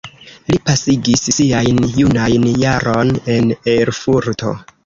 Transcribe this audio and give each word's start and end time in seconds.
Li 0.51 0.57
pasigis 0.69 1.27
siajn 1.35 1.83
junajn 1.99 2.49
jaron 2.65 3.15
en 3.37 3.55
Erfurto. 3.79 4.57